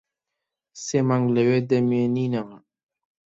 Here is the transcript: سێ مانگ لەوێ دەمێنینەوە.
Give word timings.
سێ 0.83 0.99
مانگ 1.07 1.25
لەوێ 1.35 1.59
دەمێنینەوە. 1.69 2.57